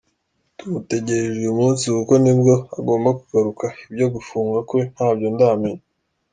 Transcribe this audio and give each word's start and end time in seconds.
Tumutegereje 0.57 1.35
uyu 1.41 1.53
munsi 1.59 1.83
kuko 1.95 2.13
nibwo 2.23 2.53
agomba 2.77 3.09
kugaruka, 3.19 3.65
ibyo 3.87 4.07
gufungwa 4.13 4.59
kwe 4.67 4.81
ntabyo 4.93 5.27
ndamenya. 5.35 5.81